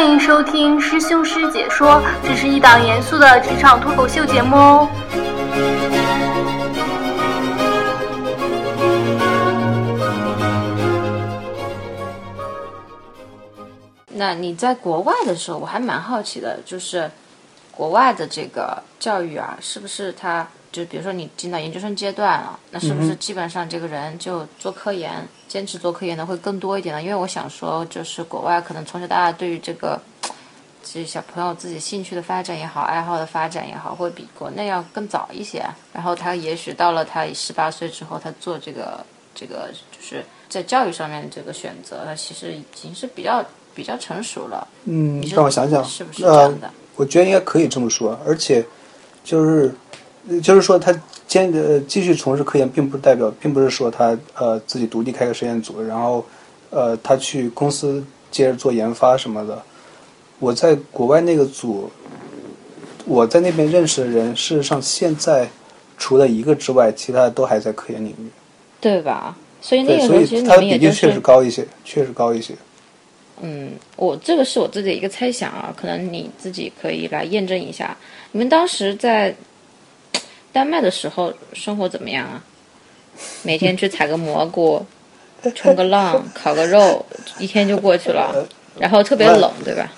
[0.00, 4.88] 欢迎收听师兄师姐说，这是一档严肃的职场脱口秀节目哦。
[14.06, 17.10] 那你在国外的时候，我还蛮好奇的，就是
[17.70, 27.02] 国外的这个教育啊，是不是他就比如说你进到研究生阶段了，那是不是基本上这个人就做科研，坚持做科研的会更多一点呢？
[27.02, 30.00] 因为我想说，就是国外可能从小到大对于这个
[30.82, 35.64] 这小朋友自己兴趣的发展也好，爱好的发展也好，会比国内要更早一些。
[35.92, 43.44] 然后他也许到了他十八岁之后，他做这个这个就是在教育上面这个选择，他其实已经是比较。
[43.72, 46.74] 比较成熟了，嗯你，让我想想，是不是这样的呃？
[46.96, 48.66] 我觉得应该可以这么说，而且
[49.22, 49.72] 就是
[50.42, 50.94] 就是说，他
[51.26, 56.24] 坚呃继续从事科研，并不代表，并不是说他呃自己独立开个实验组，然后
[56.70, 59.62] 呃他去公司接着做研发什么的。
[60.38, 61.90] 我在国外那个组，
[63.04, 65.48] 我在那边认识的人，事实上现在
[65.98, 68.30] 除了一个之外，其他的都还在科研领域。
[68.80, 69.36] 对吧？
[69.60, 72.54] 所以那个时候其实你以他的们也就比例确实，高一些，确实高一些。
[73.42, 77.94] 嗯，我这个是我自己的一个猜想啊，可能你自己可以来验证一下。
[78.32, 79.34] 你们当时在
[80.52, 82.42] 丹麦的时候生活怎么样啊？
[83.42, 84.84] 每天去采个蘑菇，
[85.54, 87.04] 冲个浪，烤个肉，
[87.38, 88.46] 一天就过去了，
[88.78, 89.90] 然后特别冷，对吧？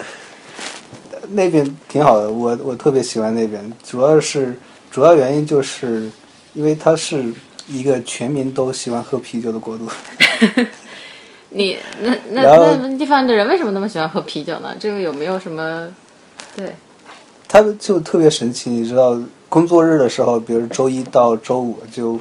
[1.28, 4.58] 那边挺好的，我我特别喜欢那边，主要是
[4.90, 6.10] 主要原因就是
[6.54, 7.32] 因为它是
[7.68, 9.88] 一个全民都喜欢喝啤酒的国度。
[11.50, 12.42] 你那那
[12.76, 14.74] 那地方的人为什么那么喜欢喝啤酒呢？
[14.80, 15.88] 这个有没有什么？
[16.56, 16.74] 对，
[17.52, 19.14] 它就特别神奇，你知道，
[19.50, 22.18] 工作日的时候，比如周一到周五就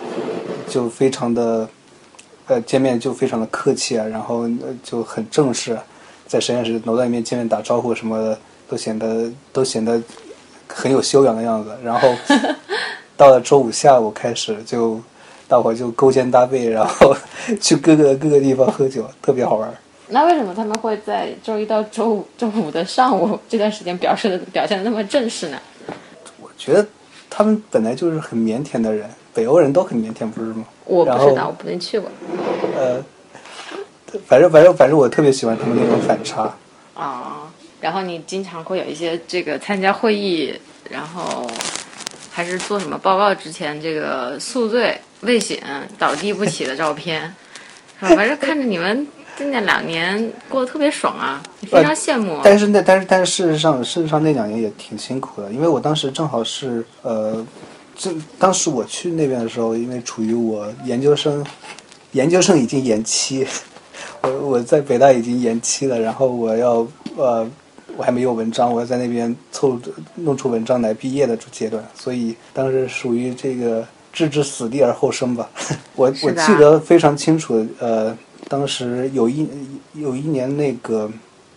[0.68, 1.66] 就非常的
[2.48, 5.80] 呃见面就非常的客气啊，然后呃就很正式，
[6.28, 8.38] 在实验室楼道里面见面打招呼什么的，
[8.68, 10.04] 都显得都显得
[10.68, 11.72] 很有修养的样子。
[11.82, 12.14] 然后
[13.16, 15.00] 到了周五下午开始就。
[15.48, 17.14] 大伙就勾肩搭背，然后
[17.60, 19.70] 去各个各个地方喝酒，特别好玩。
[20.14, 25.58] 那为什么他们会在周一到周五周五的上午这段时间表示的表现的那么正式呢？
[26.42, 26.86] 我觉得
[27.30, 30.66] 他们本来就是很腼腆的人，北欧人都很腼腆，不是吗？
[30.86, 32.12] 我不知道，我不能去过
[32.78, 33.02] 呃，
[34.28, 36.54] 反正反正反正我特别喜欢他们那种反差。
[36.94, 37.50] 啊。
[37.80, 40.54] 然后你经常会有一些这个参加会议，
[40.88, 41.50] 然后
[42.30, 45.58] 还是做什么报告之前，这个宿醉未醒、
[45.98, 47.34] 倒地不起的照片，
[47.98, 49.08] 反正看着你们
[49.42, 52.40] 今年两年过得特别爽啊，非常羡慕。
[52.44, 57.44] 但是那但是但是事实上事实上那两年也挺辛苦的，因为我当时正好是呃，
[57.96, 61.44] 这当时我去那边的时候，因为处于我研究生
[62.12, 63.48] 研究生已经延期，
[64.22, 67.50] 我我在北大已经延期了，然后我要呃。
[67.98, 69.78] 我还没有文章，我要在那边凑
[70.16, 75.50] 弄出文章来毕业的阶段，所以当时属于这个置之死地而后生吧。
[75.96, 78.18] 我我记得非常清楚，呃，
[78.52, 79.48] 当时有一
[79.94, 81.10] 有一年那个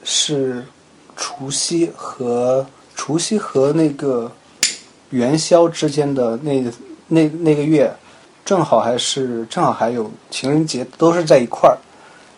[0.04, 0.64] 是
[1.16, 4.30] 除夕和除夕和那个
[5.10, 6.64] 元宵之间的那
[7.08, 7.92] 那那个月，
[8.44, 11.76] 正好还是正好还有情人节，都是在一块儿，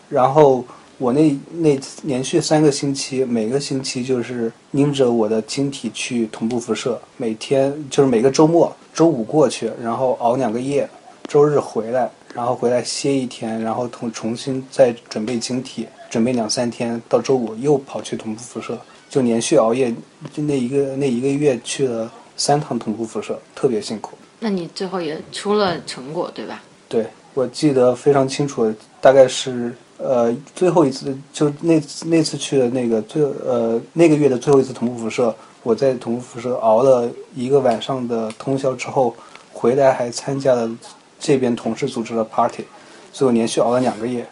[0.09, 0.65] 然后。
[0.99, 10.89] 我那那连续三个星期，每个星期就是拎着我的晶体去同步辐射，每天就是每个周末，周五过去，然后熬两个夜，
[11.27, 18.79] 周日回来，然后回来歇一天，然后重重新再准备晶体，准备两三天，到周五又跑去同步辐射，
[19.09, 19.93] 就连续熬夜，
[20.33, 24.17] 就那一个那一个月去了三趟同步辐射，特别辛苦。
[24.39, 26.63] 那你最后也出了成果，对吧？
[26.87, 29.75] 对，我记得非常清楚，大概是。
[29.99, 39.15] 呃，最后一次就那次那次去的那个最呃那个月的最后一次同步辐射，我在同步辐射熬了一个晚上的通宵之后，
[39.51, 40.69] 回来还参加了
[41.19, 42.65] 这边同事组织了 party，
[43.11, 44.27] 所以我连续熬了两个月。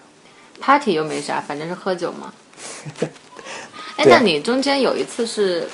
[0.60, 2.34] party 又没啥，反正是喝酒嘛。
[3.98, 5.68] 哎，那你中间有一次是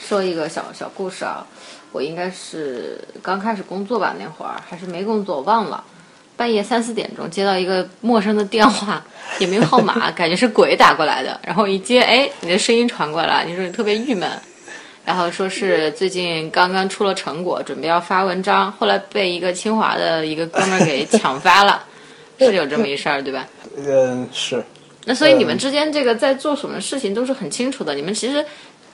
[0.00, 1.46] 说一个小小故事啊？
[1.92, 5.82] 我应该是刚开始工作吧，那会儿还是没工作，我忘了。
[6.36, 9.02] 半夜三四点钟接到一个陌生的电话，
[9.40, 11.40] 也没有号码，感觉是鬼打过来的。
[11.42, 14.30] 然后一接，哎，你的声音传过来，你说你特别郁闷，
[15.06, 21.84] 然后说是最近刚刚出了成果，准备要发文章，后来被一个清华的一个哥们儿给抢发了，
[22.40, 23.46] 是有这么一事儿，对吧？
[23.76, 24.62] 嗯，是。
[25.04, 28.44] 那所以你们之间这个在做什么事情都是很清楚的，你们其实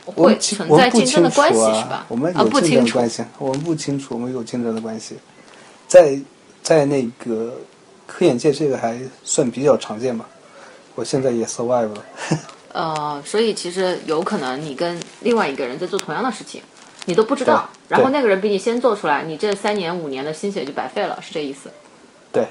[0.04, 2.04] 会存在竞争的关系啊是吧？
[2.08, 5.16] 我们啊，有竞争不清楚的关系，我们不清楚，我们有竞争的关系，
[5.88, 6.20] 在
[6.62, 7.58] 在那个
[8.06, 10.28] 科研界这个还算比较常见吧。
[10.94, 12.04] 我现在也 survive 了。
[12.72, 16.62] 呃，所以其实有可能你跟另外一个人在做同样的事情，
[17.04, 21.70] 你都不知道，然后那个人比你先做出来，你这三年五年的心血就白费了，是这意思？
[22.32, 22.48] 对，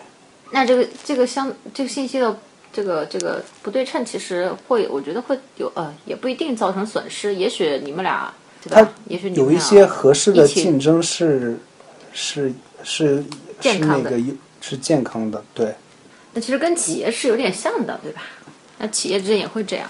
[0.52, 2.38] 那这个这个相这个信息的
[2.72, 8.32] 这个这个不对称，其实会我觉得会有呃，也不一定造成损失，也许你们俩
[8.64, 8.90] 对吧它？
[9.08, 11.58] 也许你们有一些合适的竞争是
[12.14, 12.54] 是
[12.84, 13.24] 是
[13.62, 15.74] 是那个有是健康的，对
[16.34, 18.22] 那其实跟企业是有点像的，对吧？
[18.78, 19.88] 那企业之间也会这样，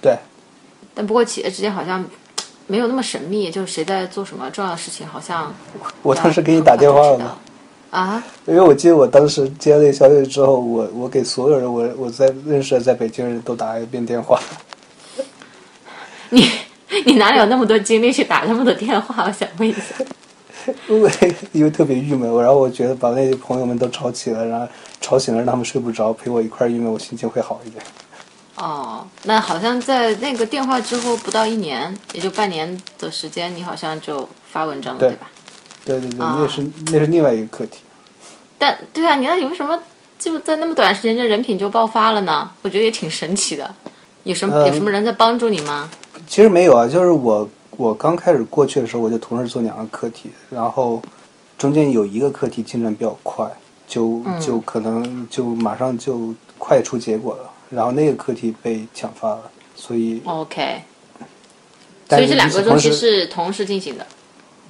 [0.00, 0.16] 对。
[0.94, 2.04] 但不过企业之间好像
[2.66, 5.54] 没有那么神秘，就是谁在做什么重要的事情，好像
[6.02, 7.36] 我当时给你打电话了吗？
[7.90, 14.40] 啊，因为我记得我当时接到那个消息之后，我我给所有人，我我在认识的在北京人都打了一遍电话。
[16.30, 16.50] 你
[17.04, 19.24] 你哪里有那么多精力去打那么多电话？
[19.24, 19.80] 我想问一下。
[20.88, 21.10] 因为
[21.52, 24.66] 因为特别郁闷，我然后我觉得把那些朋友们都吵起了，然后
[25.00, 27.82] 吵醒了，让他们睡不着，陪我一块儿郁闷，我心情会好一点。
[28.56, 35.30] 哦，那好像在那个电话之后不到一年，也就半年的时间，你好像就发文章了，对对吧？
[35.84, 37.80] 对对对，啊那是那是另外一个课题。
[38.58, 39.78] 但对啊，你那你为什么
[40.18, 42.50] 就在那么短时间，这人品就爆发了呢？
[42.62, 43.74] 我觉得也挺神奇的。
[44.24, 45.88] 有什么、嗯有什么人在帮助你吗？
[46.26, 51.02] 其实没有啊，就是我我刚开始过去的时候，我就同时做两个课题，然后
[51.58, 53.46] 中间有一个课题进展比较快，
[53.86, 60.82] 就嗯就可能就马上就快出结果了，然后那个课题被抢发了，所以 OK，
[62.08, 64.06] 所以这两个东西是同时进行的，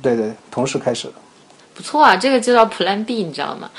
[0.01, 1.15] 对对同时开始的。
[1.75, 3.71] 不错啊，这个就叫 Plan B，你知道吗？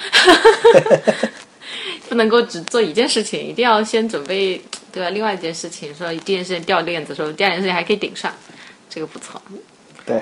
[2.07, 4.61] 不能够只做一件事情，一定要先准备，
[4.91, 5.09] 对吧？
[5.09, 8.31] 另外一件事情，说第一件事情掉链子，说第二件事情还可以顶上，
[8.89, 9.41] 这个不错。
[10.05, 10.21] 对，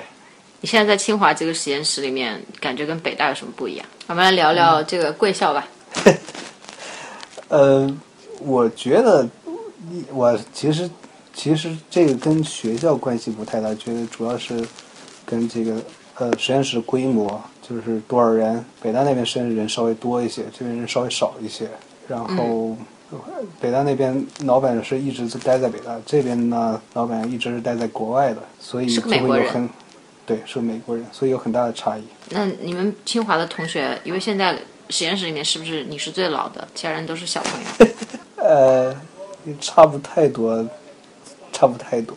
[0.62, 3.86] 你现在在清华这个实验室里面，感觉跟北大有什么不一样？
[4.06, 5.68] 我们来聊聊这个贵校吧。
[7.48, 7.94] 呃，
[8.40, 9.28] 我觉得
[10.12, 10.88] 我其实
[11.32, 14.66] 其实这个跟学校关系不太大，觉得主要是
[15.24, 15.76] 跟这个
[16.16, 18.64] 呃实验室规模，就是多少人。
[18.80, 21.68] 北大那边实验室人稍微多一些，这边人稍微少一些。
[22.08, 22.76] 然后、
[23.60, 29.68] 北大那边老板是一直待在北大，这边呢老板一直是待在国外的，所以是就会有很
[30.24, 32.02] 对是个美国人，所以有很大的差异。
[32.30, 34.56] 那你们清华的同学，因为现在
[34.88, 37.94] 实验室里面是不是你是最老的，其他人都是小朋友？
[38.46, 38.94] 呃，
[39.60, 40.64] 差不太多，
[41.52, 42.16] 差不太多。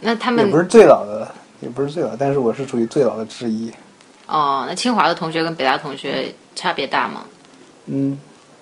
[0.00, 1.28] 那他们也不是最老的，
[1.60, 3.72] 也不是最老，但是我是属于最老的之一。
[4.26, 7.24] 哦，那清华的同学跟北大同学差别大吗？
[7.86, 8.18] 嗯，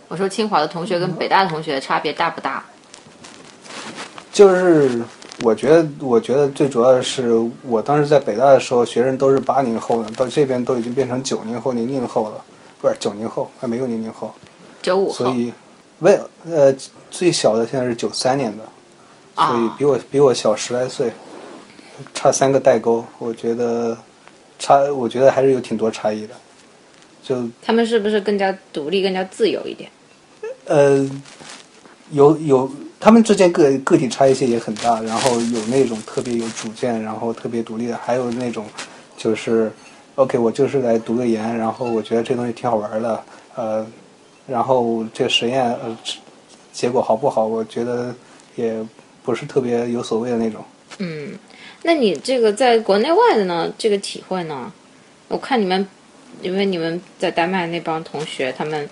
[0.08, 2.62] 我说清华的同学跟北大的同学差别大不大？
[4.32, 5.00] 就是
[5.42, 7.30] 我觉得，我觉得最主要的是，
[7.62, 12.44] 我当时在北大的时候，学生都是八零后的，到这边都已经变成九零后、零零后了，
[12.80, 14.32] 不是九零后，还没有零零后，
[14.82, 15.52] 九五后所以，
[16.04, 16.20] 为
[16.50, 16.74] 呃
[17.10, 18.64] 最小的现在是九三年的，
[19.34, 21.10] 所以啊比我比我小十来岁，
[22.12, 23.96] 差三个代沟，我觉得
[24.58, 26.34] 差，我觉得还是有挺多差异的，
[27.22, 29.90] 就他们是不是更加独立、更加自由一点？
[30.66, 31.08] 呃，
[32.10, 32.70] 有有，
[33.00, 38.66] 他们之间个个体差异性也很大，然后有那种特别有主见，然后特别独立的，还有那种
[39.16, 39.72] 就是
[40.16, 43.24] ，OK，我就是来读个研，然后我觉得这东西挺好玩的，
[43.54, 43.86] 呃，
[44.46, 45.96] 然后这个实验呃
[46.72, 48.14] 结果好不好，我觉得
[48.56, 48.76] 也
[49.22, 50.62] 不是特别有所谓的那种。
[50.98, 51.38] 嗯，
[51.82, 53.72] 那你这个在国内外的呢？
[53.76, 54.72] 这个体会呢？
[55.28, 55.86] 我看你们，
[56.42, 58.88] 因为你们在丹麦那帮同学，他们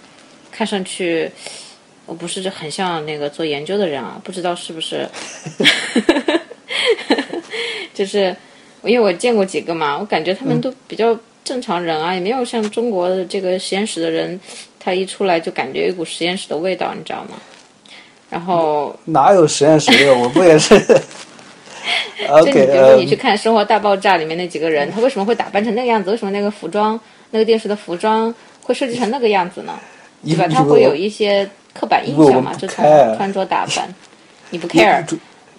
[0.51, 1.31] 看上去，
[2.07, 5.09] 我不是很像那个做研究的人啊，不知道是不是，
[7.95, 8.35] 就是
[8.83, 14.41] 因为我见过几个嘛，我感觉他们都比较正常人啊，也没有像中国的这个实验室的人，
[14.83, 17.37] 他一出来就感觉有一股实验室的味道，你知道吗？
[18.29, 20.15] 然后哪有实验室的？
[20.17, 20.79] 我不也是
[22.27, 26.11] 就你比如说呃你，去看《生活大爆炸》里面那几个人，他为什么会打扮成那个样子？
[26.11, 26.99] 为什么那个服装、
[27.31, 29.75] 那个电视的服装会设计成那个样子呢？
[30.25, 30.47] 对吧？
[30.49, 32.85] 他会有一些刻板印象嘛，就从
[33.17, 33.93] 穿着打扮，
[34.51, 35.05] 你不 care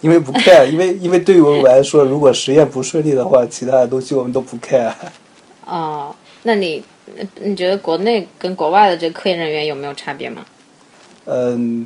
[0.01, 4.91] 因为不 care，因为因为对于我来说，如果实验不顺利的话，其他的东西我们都不 care。
[5.65, 6.15] 哦？
[6.43, 6.83] 那你
[7.41, 10.45] 你觉得国内跟国外的这个科研人员有没有差别吗？
[11.25, 11.85] 嗯，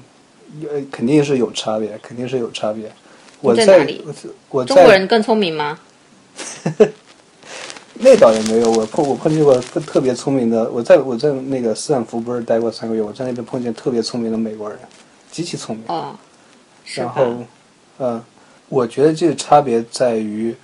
[0.60, 2.92] 有肯定是有差别，肯定是有差别。
[3.42, 4.14] 我在哪里我
[4.50, 5.80] 我中国人更聪明吗？
[8.00, 10.70] 那倒也没有，我碰我碰见过特特别聪明的。
[10.70, 14.78] 我在我在那个斯坦福不是待过三个月，我在那边碰见特别聪明的美国人，
[15.32, 15.84] 极其聪明。
[15.88, 16.16] 哦，
[16.96, 17.38] 然后，
[17.98, 18.24] 呃，
[18.70, 20.56] 我觉得这个差别在于，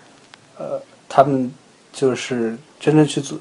[0.60, 0.79] 呃，
[1.10, 1.51] 他们
[1.93, 3.38] 就是真正去做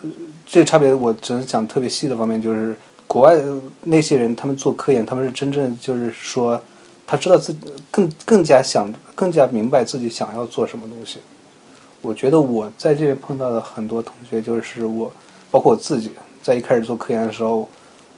[0.46, 3.36] 这差别，我只能讲特别细的方面，就是国外
[3.82, 6.62] 那些人，他们做科研，他们是真正就是说，
[7.06, 11.18] 他知道自己更更加想更加明白自己想要做什么东西。
[12.02, 15.10] 我觉得我在这边碰到的很多同学，就是我，
[15.50, 16.10] 包括我自己，
[16.42, 17.68] 在一开始做科研的时候，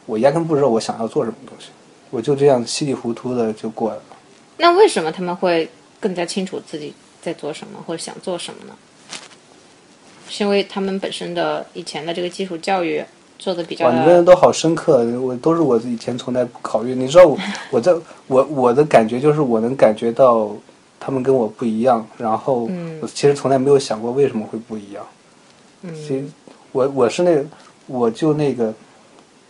[0.06, 1.68] 我压根不知道我想要做什么东西，
[2.10, 4.02] 我就这样稀里糊涂的就过来了。
[4.56, 5.68] 那为什么他们会
[6.00, 8.74] 更加清楚自己在做什么或者想做什么呢？
[10.28, 13.02] 是因为他们本身的以前的这个基础教育
[13.38, 16.94] 做的比较哇，你问的都好深刻，我都是我以前从来不考虑。
[16.94, 17.38] 你知道我
[17.70, 17.94] 我在
[18.26, 20.50] 我我的感觉就是我能感觉到
[20.98, 22.68] 他们跟我不一样，然后
[23.00, 25.04] 我其实从来没有想过为什么会不一样。
[25.82, 26.24] 嗯，其实
[26.72, 27.44] 我我是那个
[27.86, 28.72] 我就那个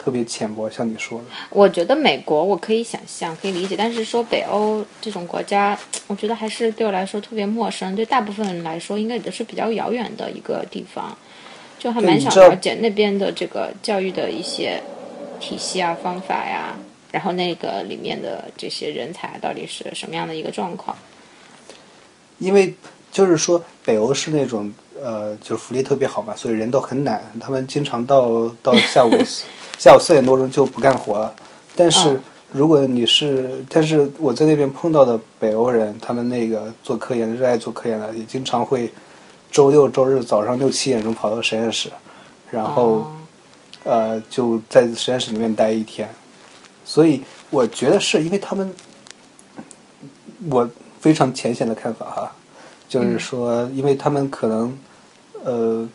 [0.05, 1.25] 特别浅薄，像你说的。
[1.49, 11.17] 我觉得美国我可以想象，可以理解，但是说北欧这种国家， 我觉得还是对我来说特别陌生，对大部分人来说应该也是比较遥远的一个地方，
[11.79, 14.79] 就还蛮想了解那边的这个教育的一些
[15.41, 16.77] 体系啊、方法呀，
[17.11, 20.95] 然后那个里面的这些人才到底是什么样的一个状况。
[22.39, 22.75] 因为
[23.11, 24.71] 就是说北欧是那种
[25.03, 29.45] 呃，就是福利特别好嘛，所以人都很懒，他们经常到到下午四
[29.79, 31.35] 下午四点多钟就不干活了。
[31.77, 38.89] 但是嗯如果你是，但是我在那边碰到的北欧人，他们那个做科研的、热爱做科研的，也经常会
[39.51, 41.91] 周六周日早上六七点钟跑到实验室，
[42.53, 43.13] 然后、哦
[43.83, 46.09] 呃就在实验室里面待一天。
[46.85, 48.73] 所以我觉得是因为他们，
[50.49, 50.69] 我
[51.01, 52.33] 非常浅显的看法哈，
[52.89, 54.79] 就是说，因为他们可能
[55.43, 55.89] 呃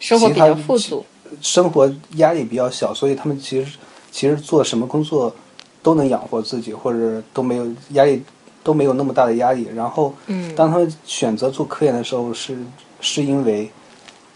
[0.00, 1.06] 生活比较富足，
[1.40, 3.78] 生活压力比较小，所以他们其实
[4.10, 5.34] 其实做什么工作
[5.82, 8.22] 都能养活自己，或者都没有压力，
[8.62, 9.68] 都没有那么大的压力。
[9.74, 12.56] 然后，嗯当他们选择做科研的时候，是
[13.00, 13.70] 是因为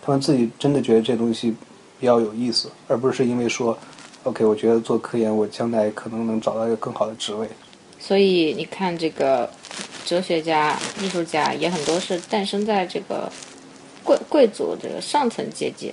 [0.02, 1.54] 他们自己真的觉得这东西
[2.00, 3.76] 比较有意思，而不是因为说
[4.24, 7.48] ，OK，我觉得做科研我将来可能能找到一个更好的职位。
[7.98, 9.48] 所以你看，这个
[10.04, 13.30] 哲学家、艺术家也很多是诞生在这个
[14.04, 15.92] 贵贵族这个上层阶级。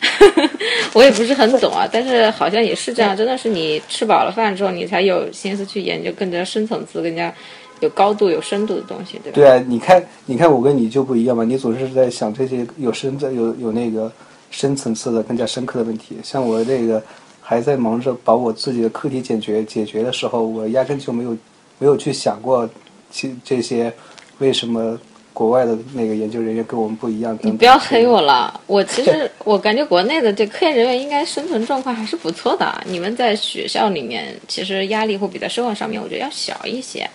[0.94, 7.32] 我也不是很懂啊，但是好像也是这样，真的是你吃饱了饭之后，你才有心思去研究更加深层次、更加
[7.80, 9.34] 有高度、有深度的东西，对吧？
[9.34, 14.10] 对啊，你看，你看我跟你就不一样嘛，你总是在想这些有深、有有那个
[14.50, 16.16] 深层次的、更加深刻的问题。
[16.22, 17.02] 像我这个
[17.40, 21.36] 还在忙着把我自己的课题解决解决的时候，我压根就没有
[21.78, 22.68] 没有去想过
[23.10, 23.92] 其这些
[24.38, 24.98] 为什么
[25.32, 27.52] 国外的那个研究人员跟我们不一样等等。
[27.52, 32.82] 你不要黑我了，我其实 我感觉国内的这科研人员应该生存状况还是不错的啊。
[32.86, 37.08] 你们在学校里面，其实压力会比在社会上面，我觉得要小一些。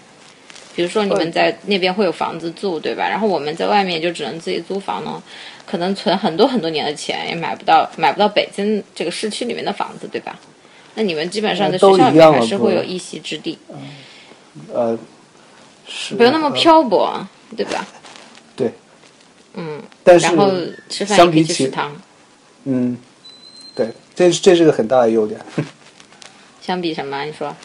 [0.75, 3.07] 比如说你们在那边会有房子住，对吧？
[3.09, 5.21] 然后我们在外面就只能自己租房呢，
[5.65, 10.37] 可能存很多很多年的钱也买不到买不到北京这个市区里面的房子，对吧？
[10.93, 13.57] 那你们基本上在学校里面还是会有一席之地，
[14.71, 14.97] 呃，
[15.87, 17.87] 是不用那么呃漂泊，对吧？
[20.03, 20.51] 然后
[20.89, 21.95] 吃饭相比起食堂。
[22.65, 22.97] 嗯，
[23.75, 25.39] 对，这是这是个很大的优点。
[26.61, 27.23] 相比什么？
[27.23, 27.55] 你说？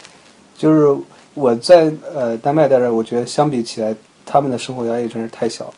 [0.57, 1.03] 就是
[1.35, 5.75] 我在呃丹麦待着，我觉得相比起来，他们的生活压力真是太小了。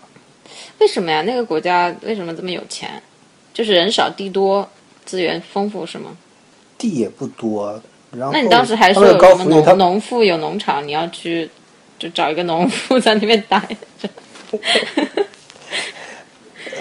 [0.79, 1.23] 为什么呀？
[1.23, 3.03] 那个国家为什么这么有钱？
[3.55, 4.69] 就是人少地多，
[5.05, 6.17] 资源丰富是吗？
[6.77, 11.49] 地也不多，然后那你当时还说有什么的高福利，他农农妇有农场，你要去
[11.99, 13.59] 就找一个农妇在那边待
[14.01, 14.09] 着。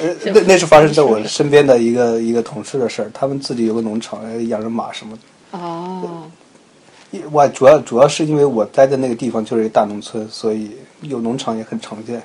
[0.04, 5.58] 呃 那那是发生在我身边的一个一个同事的事儿，他们自己有个农场，呃养着马什么的。
[5.58, 6.30] 哦，
[7.32, 12.22] 我主要主要是因为我待的那个地方就是一个大农村，所以有农场也很常见。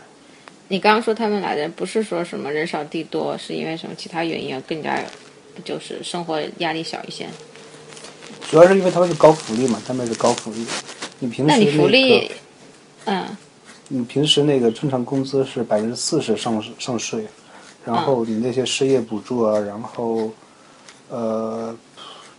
[0.68, 4.62] 你刚刚说他们来的不是说什么人少地多，是因为什么其他原因啊？
[4.68, 5.02] 更加
[5.64, 7.26] 就是生活压力小一些。
[8.50, 10.66] 主要是因为他们是高福利嘛，他们是高福利。
[11.20, 12.30] 你平时那你福利，
[13.06, 13.24] 嗯，
[13.88, 17.26] 你平时那个正常工资是百分之四十上上税，
[17.88, 20.30] 然后你那些失业补助啊，然后
[21.08, 21.74] 呃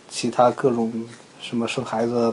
[0.08, 0.92] 其他各种
[1.40, 2.32] 什么生孩子、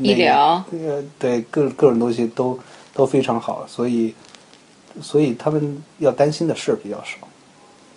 [0.00, 2.58] 医疗呃对各各种东西都
[2.92, 4.14] 都非常好，所以
[5.02, 7.26] 所以他们要担心的事儿比较少，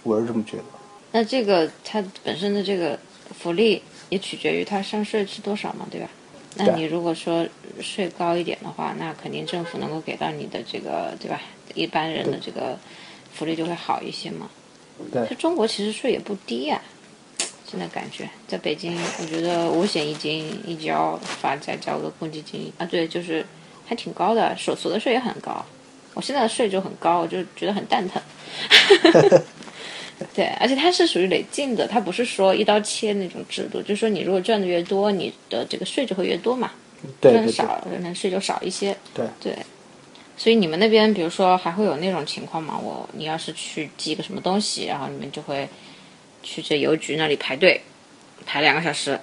[0.02, 0.64] 我是这么觉得。
[1.12, 2.98] 那这个它本身的这个
[3.40, 6.10] 福利也取决于它上税是多少嘛，对吧？
[6.56, 7.46] 那你如果说
[7.80, 11.40] 税高一点的话，那肯定政府能够给到你的这个，对吧？
[11.76, 12.76] 一般人的这个
[13.38, 14.50] 福利就会好一些嘛。
[15.12, 16.82] 对就中国其实税也不低呀、
[17.70, 23.46] 现在感觉在北京，我觉得五险一金一交发再交个公积金啊，对，就是
[23.86, 25.64] 还挺高的，所所得税也很高。
[26.16, 28.20] 我现在的税就很高，我就觉得很蛋疼。
[30.34, 36.72] 对，而且它是属于累进的，它不是说一刀切那种制度，就是说你如果赚的越多，你的这个税就会越多嘛。
[37.22, 38.98] 对对对人少，人事就少一些。
[39.14, 39.56] 对对，
[40.38, 42.78] 所以你们那边，比如说还会有那种情况吗？
[42.78, 45.68] 我你要是去寄个什么东西，然后你们就会
[46.44, 47.82] 去这邮局那里排队，
[48.46, 49.20] 排两个小时。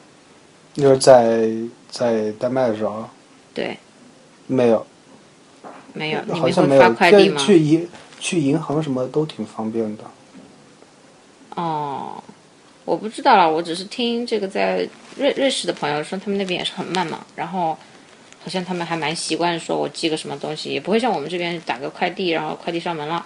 [0.75, 1.49] 就是在
[1.88, 3.09] 在丹麦的时候
[3.54, 3.78] 对，
[4.49, 4.85] 没有，
[5.92, 6.83] 没有，你好们会发像没有。
[6.83, 7.40] 去快递吗？
[7.40, 10.02] 去银去银行什么都挺方便的。
[11.54, 12.21] 哦，
[12.85, 17.78] 我不知道了，我只是听这个在瑞瑞士的朋友说，他们那边也是很慢嘛，然后
[18.45, 23.25] 好像他们还蛮习惯说，我寄个什么东西，也不会像我们这边打个快递，然后快递上门了，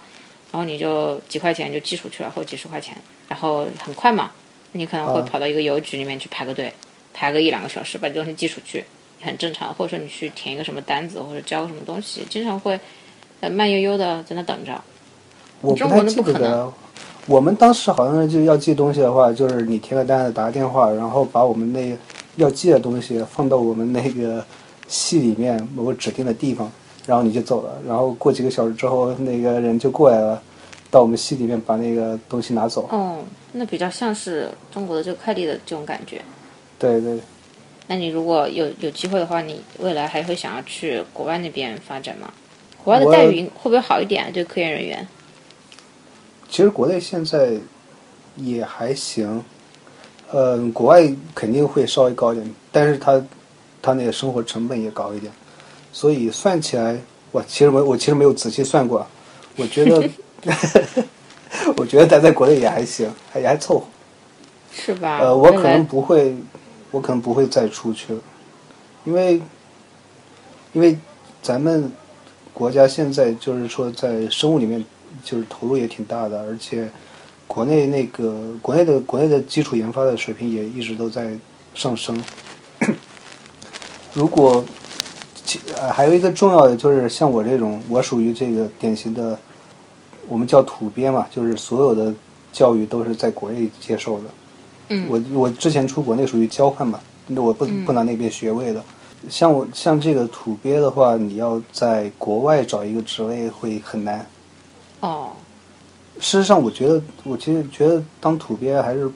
[0.53, 2.97] 然后你就几块钱就寄出去了，或几十块钱，
[3.27, 4.31] 然后很快嘛，
[4.71, 6.73] 你可能会啊跑到一个邮局里面去排个队，
[7.13, 8.85] 排个一两个小时把这东西寄出去，
[9.21, 12.79] 很正常，或者说你去填一个什么单子或者交个什么东西，经常会
[13.41, 14.81] 呃慢悠悠的在那等着。
[15.61, 16.73] 我不太记那不可能得了。
[17.27, 21.99] 我们当时好像就要寄东西的话，就是你填个单子，打个电话，然后把我们那
[22.37, 24.45] 要寄的东西放到我们那个
[24.89, 26.71] 系里面某个指定的地方，
[27.07, 27.81] 然后你就走了。
[27.87, 30.43] 然后过几个小时之后，那个人就过来了，
[30.91, 32.89] 到我们系里面把那个东西拿走。
[32.91, 33.19] 哦，
[33.53, 36.21] 那比较像是中国的这个快递的这种感觉。
[36.79, 37.21] 对对，
[37.87, 42.33] 那你如果有有机会的话，你未来还会想要去国外那边发展吗？
[42.83, 44.33] 国外的待遇会不会好一点？
[44.33, 45.07] 对科研人员？
[46.49, 47.53] 其实国内现在
[48.37, 49.45] 也还行，
[50.33, 51.03] 嗯、国外
[51.35, 53.23] 肯定会稍微高一点，但是它
[53.81, 55.33] 它那个生活成本也高一点，
[55.93, 56.99] 所以算起来，
[57.31, 59.07] 我其实没我其实没有仔细算过，
[59.57, 60.09] 我觉得
[61.77, 63.87] 我觉得待在国内也还行，还也还凑合。
[64.71, 65.19] 是吧？
[65.21, 66.37] 呃，我可能不会，
[66.91, 68.21] 我可能不会再出去了，
[69.05, 69.41] 因为
[70.73, 70.97] 因为
[71.43, 71.91] 咱们
[72.53, 74.85] 国家现在就是说在生物里面
[75.25, 76.89] 就是投入也挺大的，而且
[77.47, 81.33] 国内那个国内的国内的基础研发的水平也一直都在
[81.75, 82.23] 上升。
[84.15, 84.65] 如果
[85.45, 89.39] 其呃还有一个重要的就是像我这种，我属于这个典型的，
[90.29, 92.13] 我们叫土鳖嘛，就是所有的
[92.53, 94.25] 教育都是在国内接受的。
[94.91, 98.83] 嗯我我之前出国那属于交换嘛，那我不不拿那边学位的。
[99.29, 104.25] 像我像这个土鳖的话，你要在国外找一个职位会很难。
[105.01, 105.31] 哦，
[106.21, 109.11] 事实上，我觉得我其实觉得当土鳖还是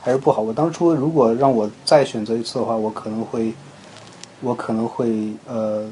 [0.00, 0.42] 还是不好。
[0.42, 3.52] 我当初如果让我再选择一次的话，我可能会
[4.40, 5.90] 我可能会呃，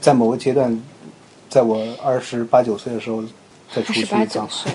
[0.00, 0.78] 在某个阶段，
[1.48, 3.22] 在我二十八九岁的时候
[3.74, 4.24] 再出二十八。
[4.26, 4.72] 九岁，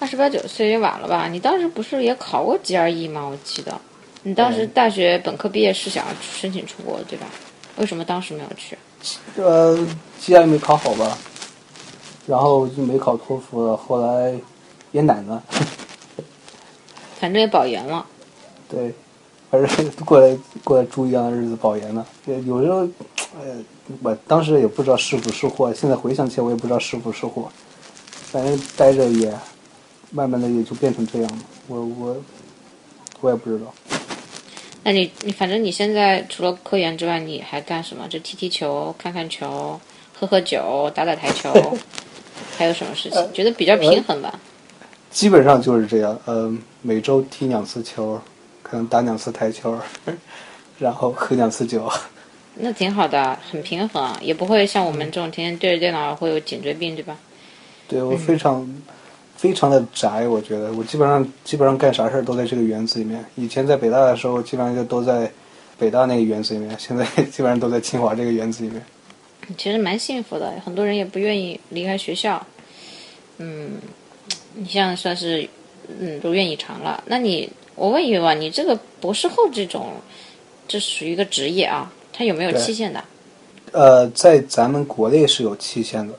[0.00, 1.28] 二十八九岁也晚了吧？
[1.28, 3.26] 你当时不是也考过 GRE 吗？
[3.26, 3.78] 我记得
[4.22, 7.26] 你当时大学本科毕业是想要申请出国对吧？
[7.76, 8.76] 为什么当时没有去？
[9.36, 9.78] 呃，
[10.18, 11.16] 既然没考好吧，
[12.26, 14.34] 然后就没考托福了，后来
[14.92, 15.42] 也懒了，
[17.20, 18.04] 反正也保研了。
[18.68, 18.92] 对，
[19.50, 22.06] 反正过来过来猪一样的日子保研了。
[22.26, 22.78] 有有时候，
[23.40, 23.56] 呃，
[24.02, 27.48] 我当时也不知道是福是祸，现在回想起来我也不知道是福是祸，
[28.30, 29.32] 反正待着也，
[30.10, 31.38] 慢慢的也就变成这样了。
[31.68, 32.16] 我我
[33.20, 33.72] 我也不知道。
[34.82, 38.06] 那你你反正你现在除了科研之外，你还干什么？
[38.08, 39.80] 就踢踢球、看看球、
[40.12, 41.52] 喝喝酒、打打台球，
[42.56, 43.32] 还有什么事情？
[43.32, 44.32] 觉得比较平衡吧？
[45.10, 48.20] 基本上就是这样，呃，每周踢两次球，
[48.68, 49.78] 可能打两次台球，
[50.80, 51.88] 然后喝两次酒。
[52.56, 57.16] 那挺好的，很平衡，啊，也不会像我们这种天天对着电脑会有颈椎病，对吧？
[57.86, 58.66] 对我非常、
[59.36, 63.24] 非常的宅，我觉得我基本上基本上干啥事儿都在这个园子里面。
[63.36, 65.30] 以前在北大的时候，基本上就都在
[65.78, 68.82] 北大那个园子里面，现在基本上都在清华这个园子里面。
[69.56, 72.44] 其实蛮幸福的，很多人也不愿意离开学校。
[73.38, 73.72] 嗯，
[74.54, 75.46] 你像算是
[76.00, 77.02] 嗯如愿以偿了。
[77.06, 79.88] 那你我问一问吧，你这个博士后这种，
[80.66, 83.02] 这属于一个职业啊，它有没有期限的？
[83.72, 86.14] 呃，在咱们国内是有期限的，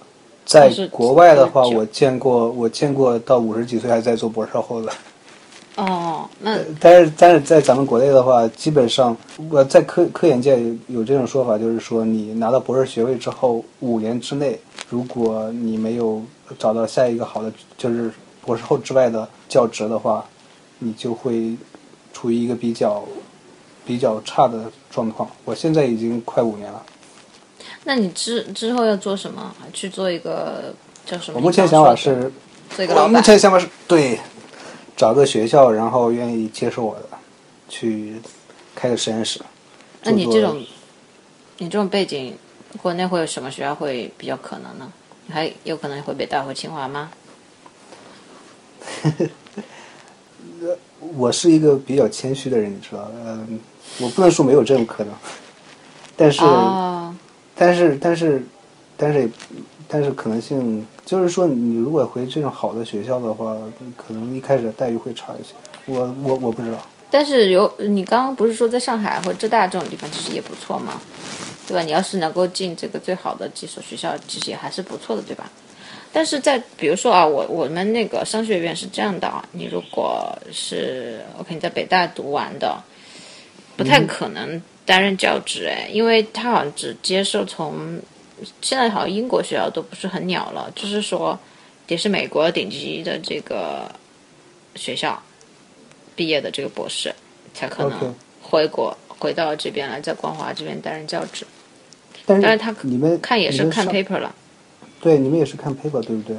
[0.45, 4.91] 在国外的话，我见过我见过到五十几岁还在做博士后的。
[5.77, 9.15] 哦，那但是但是在咱们国内的话，基本上
[9.49, 16.21] 我在科科研界有有这种说法，就是说你拿到博士学位之后，五年之内，如果你没有
[16.57, 18.11] 找到下一个好的，就是
[18.47, 20.23] 博士后之外的教职的话，
[20.79, 21.53] 你就会
[22.13, 23.03] 处于一个比较
[23.85, 25.29] 比较差的状况。
[25.43, 26.81] 我现在已经快五年了，
[27.83, 29.53] 那你之之后要做什么？
[29.73, 30.73] 去做一个
[31.05, 31.37] 叫什么？
[31.37, 32.31] 我目前想法是，我目
[32.77, 33.21] 做一个老板。
[33.21, 34.17] 前想法是对，
[34.95, 37.09] 找个学校，然后愿意接受我的，
[37.67, 38.15] 去
[38.73, 39.41] 开个实验室。
[40.03, 40.63] 那你这种，
[41.57, 42.33] 你这种背景，
[42.81, 44.89] 国内会有什么学校会比较可能呢？
[45.25, 47.11] 你还有可能会北大或清华吗？
[51.15, 53.59] 我是一个比较谦虚的人，你知道，嗯、
[53.99, 55.13] 我不能说没有这种可能。
[56.15, 57.15] 但是、哦，
[57.55, 58.43] 但是但是
[58.97, 59.29] 但是
[59.87, 63.55] 但是可能性就是说，你如果回这种好的学校的话，
[63.95, 65.53] 可能一开始待遇会差一些。
[65.85, 66.77] 我我我不知道。
[67.09, 70.99] 但是有你刚刚不是说在上海或者浙大这种地方其实也不错吗？
[71.67, 71.81] 对吧？
[71.83, 75.49] 你要是能够进这个最好的几所学校，其实也还是不错的，对吧？
[76.17, 82.75] 但是在比如说啊，我我们那个商学院是这样的啊，你如果是 OK 你在北大读完的，
[83.75, 88.01] 不太可能担任教职哎，因为他好像只接受从
[88.63, 91.39] 现在好像英国学校都不是很鸟了，就是说
[91.87, 93.87] 也是美国顶级的这个
[94.73, 95.21] 学校
[96.15, 97.13] 毕业的这个博士
[97.53, 101.45] 才可能回国回到这边来，在光华这边担任教职。
[102.25, 104.33] 但是他你们看也是看 paper 了，
[105.07, 106.35] 对，你们也是看 paper 对不对？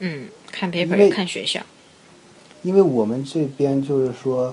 [0.00, 1.60] 嗯，看 paper 看学校。
[2.62, 4.52] 因为我们这边就是说，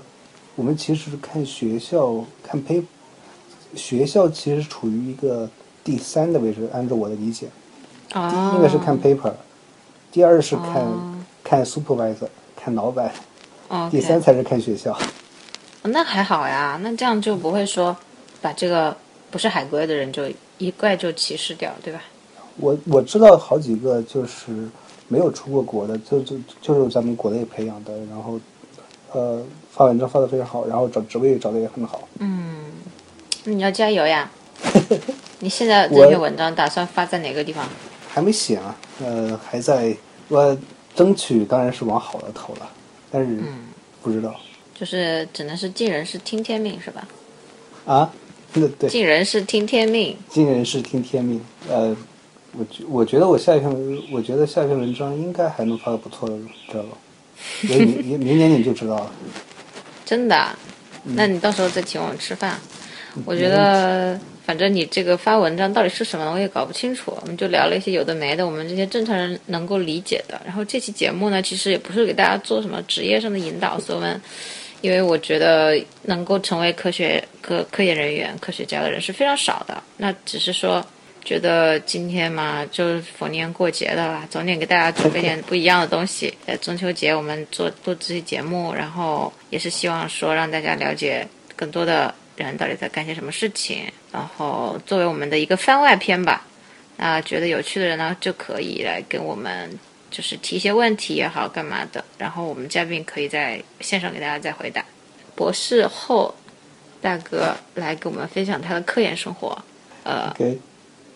[0.55, 2.85] 我们其实是看学校看 paper，
[3.75, 5.49] 学校其实处于一个
[5.83, 7.47] 第三的位置，按照我的理解，
[8.09, 9.33] 第应该是看 paper，
[10.11, 11.09] 第二是看、哦
[11.43, 13.11] 看 supervisor，看老板，
[13.67, 14.95] 哦， 第三才是看学校。
[15.81, 17.97] 那还好呀，那这样就不会说
[18.43, 18.95] 把这个
[19.31, 20.23] 不是海归的人就
[20.59, 21.99] 一概就歧视掉，对吧？
[22.57, 24.51] 我我知道好几个就是
[25.07, 28.39] 没有出过国的，就就就是咱们国内培养的，然后
[29.11, 32.07] 呃发文章发的非常好，然后找职位找的也很好。
[33.45, 34.31] 那你要加油呀！
[35.39, 37.67] 你现在这我篇文章打算发在哪个地方？
[38.07, 39.95] 还没写啊，呃，还在
[40.29, 40.57] 我
[40.95, 42.69] 争取当然是往好的投了，
[43.11, 43.41] 但是
[44.01, 44.33] 不知道、
[44.73, 47.07] 就是只能是尽人事听天命，是吧？
[47.85, 48.13] 啊。
[48.55, 50.15] 那对，尽人事听天命。
[50.29, 51.41] 尽人事听天命。
[51.67, 51.97] 呃，
[52.57, 56.37] 我觉我觉得我下一篇文，我觉得下一篇文章应该还能发个不错的，
[56.69, 56.97] 知道吧？
[57.67, 59.11] 明明明年你就知道了。
[60.05, 60.57] 真的啊？
[61.03, 62.57] 那你到时候再请我们吃饭。
[63.25, 67.15] 我觉得，反正你这个发文章到底是什么，我也搞不清楚。
[67.21, 70.41] 我们就聊了一些有的没的，我们这些正常人能够理解的。
[70.45, 74.21] 然后这期节目呢，其实也不是给大家做什么职业上的引导，所以我们，
[74.81, 79.81] 因为我觉得能够成为科学科科研人员、科学家的人是非常少的。
[79.97, 80.83] 那只是说，
[81.23, 86.33] 觉得今天嘛，就是逢年过节的啦，总得给大家准备点不一样的东西。
[86.45, 96.45] 在中秋节，我们做录这期节目，然后也是希望说让大家了解更多的人到底在干些什么事情，然后作为我们的一个番外篇吧。
[96.97, 99.79] 那觉得有趣的人呢，就可以来跟我们
[100.11, 102.03] 就是提一些问题也好，干嘛的。
[102.17, 104.83] 然后我们嘉宾可以在线上给大家再回答。
[105.35, 106.35] 博士后
[107.01, 109.57] 大哥来给我们分享他的科研生活。
[110.03, 110.35] 呃，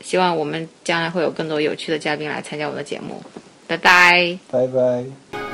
[0.02, 3.22] 希望我们将来会有更多有趣的嘉宾来参加我的节目。
[3.68, 4.38] 拜拜。
[4.50, 5.47] 拜拜。